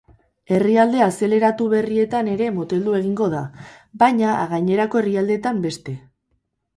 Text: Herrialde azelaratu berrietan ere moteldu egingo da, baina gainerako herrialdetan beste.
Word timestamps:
Herrialde 0.53 1.01
azelaratu 1.07 1.67
berrietan 1.73 2.29
ere 2.35 2.47
moteldu 2.55 2.95
egingo 2.99 3.27
da, 3.33 3.41
baina 4.05 4.31
gainerako 4.55 5.03
herrialdetan 5.03 5.61
beste. 5.67 5.95